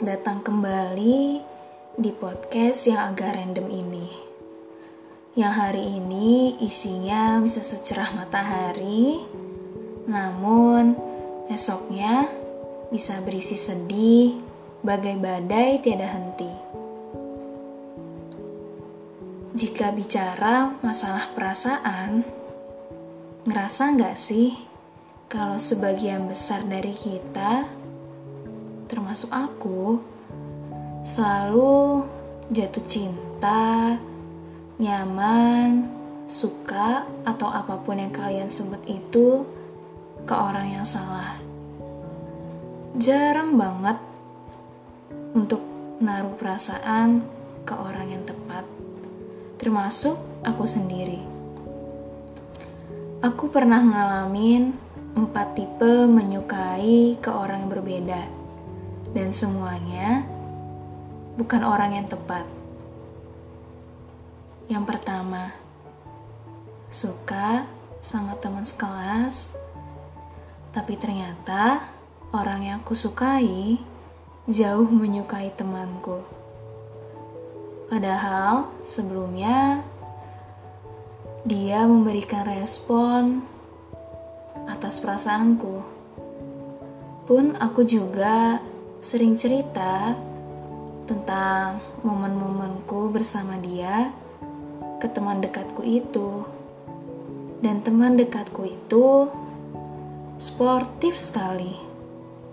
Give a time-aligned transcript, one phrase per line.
[0.00, 1.44] Selamat datang kembali
[2.00, 4.08] di podcast yang agak random ini.
[5.36, 9.20] Yang hari ini isinya bisa secerah matahari,
[10.08, 10.96] namun
[11.52, 12.32] esoknya
[12.88, 14.40] bisa berisi sedih,
[14.80, 16.52] bagai badai tiada henti.
[19.52, 22.24] Jika bicara masalah perasaan,
[23.44, 24.56] ngerasa nggak sih
[25.28, 27.79] kalau sebagian besar dari kita
[28.90, 30.02] termasuk aku,
[31.06, 32.02] selalu
[32.50, 33.94] jatuh cinta,
[34.82, 35.86] nyaman,
[36.26, 39.46] suka, atau apa pun yang kalian sebut itu
[40.26, 41.38] ke orang yang salah.
[42.98, 44.02] Jarang banget
[45.38, 45.62] untuk
[46.02, 47.22] naruh perasaan
[47.62, 48.66] ke orang yang tepat,
[49.62, 51.22] termasuk aku sendiri.
[53.22, 54.74] Aku pernah ngalamin
[55.14, 58.39] empat tipe menyukai ke orang yang berbeda
[59.10, 60.22] dan semuanya
[61.34, 62.46] bukan orang yang tepat.
[64.70, 65.50] Yang pertama,
[66.90, 67.66] suka
[67.98, 69.50] sama teman sekelas,
[70.70, 71.82] tapi ternyata
[72.30, 73.82] orang yang aku sukai
[74.46, 76.22] jauh menyukai temanku.
[77.90, 79.82] Padahal sebelumnya
[81.42, 83.42] dia memberikan respon
[84.70, 85.82] atas perasaanku.
[87.26, 88.62] Pun aku juga
[89.00, 90.12] sering cerita
[91.08, 94.12] tentang momen-momenku bersama dia
[95.00, 96.44] ke teman dekatku itu.
[97.64, 99.28] Dan teman dekatku itu
[100.36, 101.76] sportif sekali.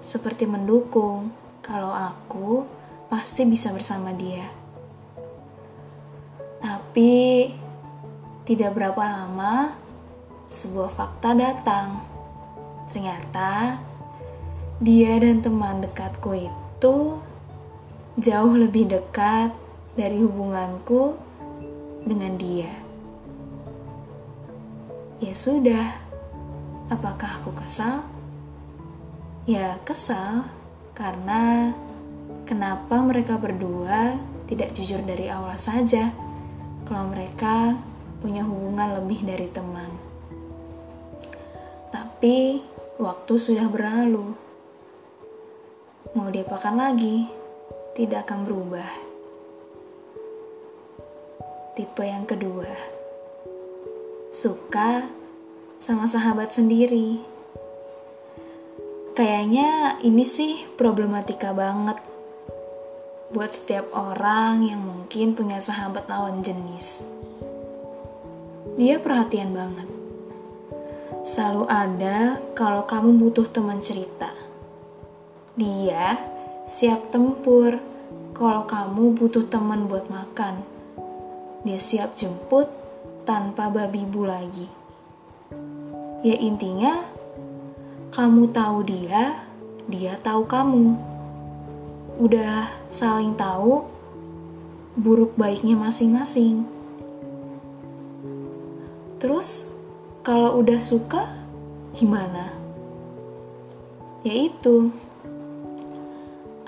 [0.00, 1.28] Seperti mendukung
[1.60, 2.64] kalau aku
[3.12, 4.48] pasti bisa bersama dia.
[6.60, 7.52] Tapi
[8.48, 9.76] tidak berapa lama
[10.48, 12.00] sebuah fakta datang.
[12.92, 13.89] Ternyata
[14.80, 17.20] dia dan teman dekatku itu
[18.16, 19.52] jauh lebih dekat
[19.92, 21.20] dari hubunganku
[22.08, 22.72] dengan dia.
[25.20, 26.00] Ya sudah,
[26.88, 28.08] apakah aku kesal?
[29.44, 30.48] Ya kesal,
[30.96, 31.76] karena
[32.48, 34.16] kenapa mereka berdua
[34.48, 36.08] tidak jujur dari awal saja
[36.88, 37.76] kalau mereka
[38.24, 39.92] punya hubungan lebih dari teman.
[41.92, 42.64] Tapi
[42.96, 44.49] waktu sudah berlalu
[46.10, 47.30] mau diapakan lagi,
[47.94, 48.90] tidak akan berubah.
[51.78, 52.66] Tipe yang kedua,
[54.34, 55.06] suka
[55.78, 57.22] sama sahabat sendiri.
[59.14, 62.02] Kayaknya ini sih problematika banget
[63.30, 67.06] buat setiap orang yang mungkin punya sahabat lawan jenis.
[68.74, 69.86] Dia perhatian banget.
[71.22, 74.49] Selalu ada kalau kamu butuh teman cerita
[75.60, 76.16] dia
[76.64, 77.76] siap tempur
[78.32, 80.64] kalau kamu butuh teman buat makan.
[81.68, 82.72] Dia siap jemput
[83.28, 84.64] tanpa babi bu lagi.
[86.24, 87.04] Ya intinya,
[88.16, 89.44] kamu tahu dia,
[89.84, 90.96] dia tahu kamu.
[92.16, 93.84] Udah saling tahu
[94.96, 96.64] buruk baiknya masing-masing.
[99.20, 99.68] Terus,
[100.24, 101.28] kalau udah suka,
[101.92, 102.56] gimana?
[104.24, 104.92] Yaitu,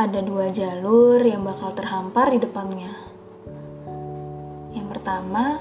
[0.00, 2.88] ada dua jalur yang bakal terhampar di depannya.
[4.72, 5.60] Yang pertama,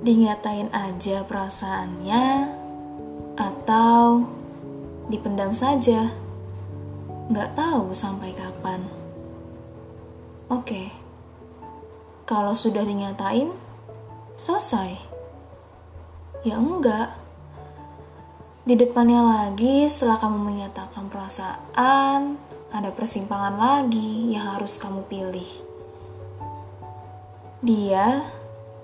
[0.00, 2.24] dinyatain aja perasaannya
[3.36, 4.24] atau
[5.12, 6.16] dipendam saja.
[7.28, 8.88] Nggak tahu sampai kapan.
[10.48, 10.88] Oke,
[12.24, 13.52] kalau sudah dinyatain,
[14.32, 14.96] selesai.
[16.40, 17.12] Ya enggak.
[18.64, 25.50] Di depannya lagi setelah kamu menyatakan perasaan, ada persimpangan lagi yang harus kamu pilih.
[27.62, 28.26] Dia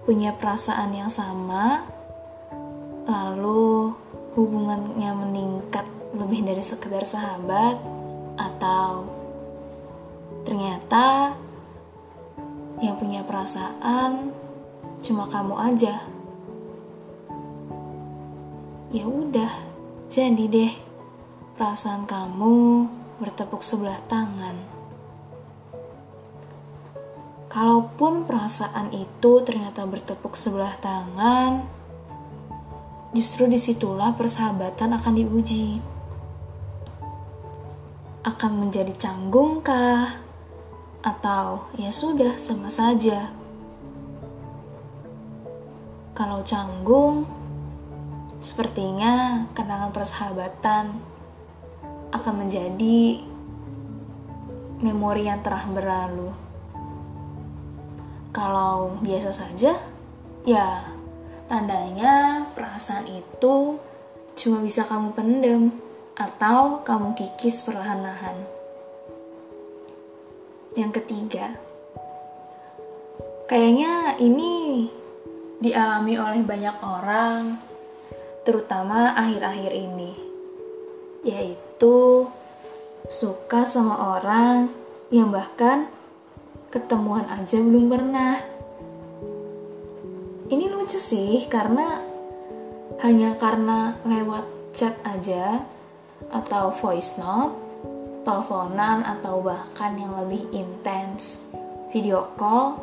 [0.02, 1.86] punya perasaan yang sama,
[3.06, 3.94] lalu
[4.34, 7.78] hubungannya meningkat lebih dari sekedar sahabat,
[8.38, 9.06] atau
[10.42, 11.36] ternyata
[12.82, 14.34] yang punya perasaan
[15.02, 16.02] cuma kamu aja.
[18.92, 19.52] Ya udah,
[20.10, 20.72] jadi deh
[21.56, 22.90] perasaan kamu
[23.22, 24.58] bertepuk sebelah tangan.
[27.46, 31.62] Kalaupun perasaan itu ternyata bertepuk sebelah tangan,
[33.14, 35.78] justru di situlah persahabatan akan diuji.
[38.26, 40.18] Akan menjadi canggung kah?
[41.06, 43.30] Atau ya sudah sama saja.
[46.18, 47.30] Kalau canggung,
[48.42, 51.11] sepertinya kenangan persahabatan
[52.12, 53.24] akan menjadi
[54.84, 56.30] memori yang telah berlalu.
[58.32, 59.76] Kalau biasa saja,
[60.44, 60.68] ya
[61.46, 63.76] tandanya perasaan itu
[64.32, 65.68] cuma bisa kamu pendem
[66.16, 68.36] atau kamu kikis perlahan-lahan.
[70.72, 71.52] Yang ketiga,
[73.44, 74.88] kayaknya ini
[75.60, 77.60] dialami oleh banyak orang,
[78.48, 80.16] terutama akhir-akhir ini,
[81.22, 82.26] yaitu
[83.06, 84.70] suka sama orang
[85.14, 85.86] yang bahkan
[86.74, 88.42] ketemuan aja belum pernah.
[90.52, 92.02] Ini lucu sih karena
[93.00, 94.44] hanya karena lewat
[94.76, 95.62] chat aja
[96.32, 97.56] atau voice note,
[98.24, 101.44] teleponan atau bahkan yang lebih intens,
[101.92, 102.80] video call,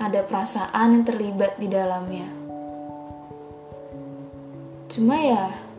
[0.00, 2.28] ada perasaan yang terlibat di dalamnya.
[4.92, 5.71] Cuma ya,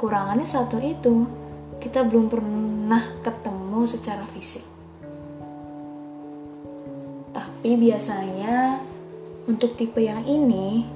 [0.00, 1.28] kekurangannya satu itu,
[1.76, 4.64] kita belum pernah ketemu secara fisik.
[7.36, 8.80] Tapi biasanya
[9.44, 10.88] untuk tipe yang ini,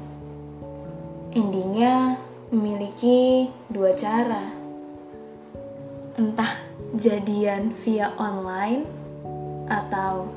[1.36, 2.16] endingnya
[2.48, 4.56] memiliki dua cara.
[6.16, 6.64] Entah
[6.96, 8.88] jadian via online
[9.68, 10.32] atau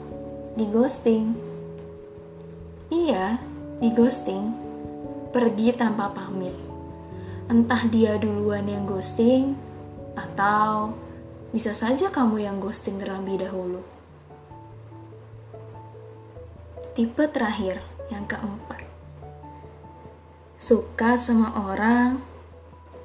[0.59, 1.31] di ghosting.
[2.91, 3.39] Iya,
[3.79, 4.51] di ghosting.
[5.31, 6.66] Pergi tanpa pamit.
[7.47, 9.55] Entah dia duluan yang ghosting
[10.19, 10.95] atau
[11.55, 13.81] bisa saja kamu yang ghosting terlebih dahulu.
[16.91, 17.79] Tipe terakhir,
[18.11, 18.87] yang keempat
[20.57, 22.17] suka sama orang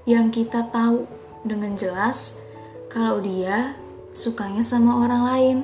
[0.09, 1.05] yang kita tahu
[1.45, 2.41] dengan jelas
[2.89, 3.77] kalau dia
[4.17, 5.59] sukanya sama orang lain.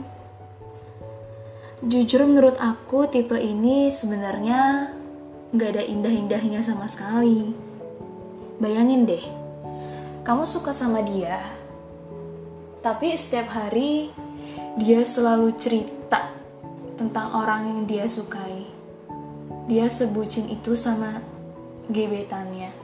[1.82, 4.92] Jujur menurut aku tipe ini sebenarnya
[5.50, 7.67] nggak ada indah-indahnya sama sekali.
[8.58, 9.22] Bayangin deh,
[10.26, 11.38] kamu suka sama dia,
[12.82, 14.10] tapi setiap hari
[14.74, 16.34] dia selalu cerita
[16.98, 18.66] tentang orang yang dia sukai.
[19.70, 21.22] Dia sebucin itu sama
[21.86, 22.74] gebetannya.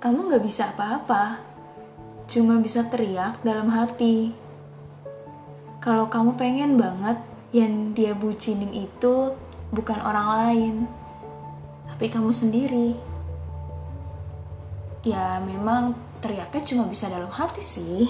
[0.00, 1.36] Kamu gak bisa apa-apa,
[2.24, 4.32] cuma bisa teriak dalam hati.
[5.84, 7.20] Kalau kamu pengen banget
[7.52, 9.36] yang dia bucinin itu
[9.68, 10.74] bukan orang lain,
[11.92, 13.07] tapi kamu sendiri.
[15.08, 18.04] Ya memang teriaknya cuma bisa dalam hati sih.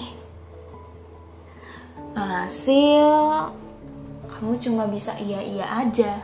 [2.11, 3.07] Alhasil,
[4.27, 6.19] kamu cuma bisa iya-iya aja.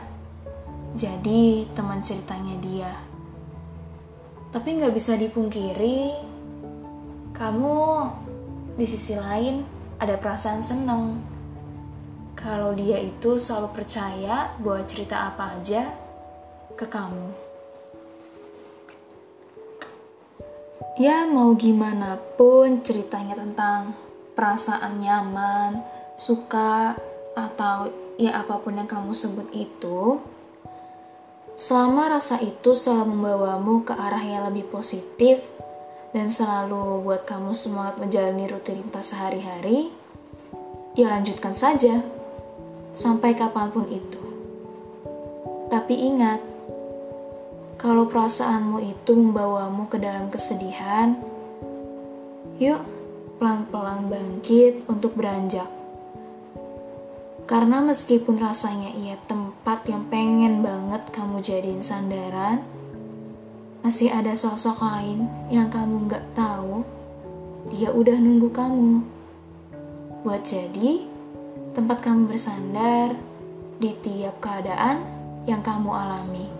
[0.92, 2.92] Jadi teman ceritanya dia.
[4.52, 6.12] Tapi nggak bisa dipungkiri,
[7.32, 7.76] kamu
[8.76, 9.64] di sisi lain
[9.96, 11.24] ada perasaan seneng.
[12.36, 15.88] Kalau dia itu selalu percaya bahwa cerita apa aja
[16.76, 17.45] ke kamu.
[20.96, 23.92] Ya mau gimana pun ceritanya tentang
[24.32, 25.84] perasaan nyaman,
[26.16, 26.96] suka,
[27.36, 30.16] atau ya apa pun yang kamu sebut itu,
[31.56, 35.40] Selama rasa itu selalu membawamu ke arah yang lebih positif
[36.12, 39.88] dan selalu buat kamu semangat menjalani rutinitas sehari-hari,
[40.92, 42.04] ya lanjutkan saja
[42.92, 44.20] sampai kapan pun itu.
[45.72, 46.44] Tapi ingat,
[47.76, 51.12] kalau perasaanmu itu membawamu ke dalam kesedihan,
[52.56, 52.80] yuk
[53.36, 55.68] pelan-pelan bangkit untuk beranjak.
[57.44, 62.64] Karena meskipun rasanya ia tempat yang pengen banget kamu jadiin sandaran,
[63.84, 66.82] masih ada sosok lain yang kamu nggak tahu,
[67.70, 69.04] dia udah nunggu kamu.
[70.24, 71.06] Buat jadi
[71.76, 73.14] tempat kamu bersandar
[73.76, 75.04] di tiap keadaan
[75.44, 76.55] yang kamu alami.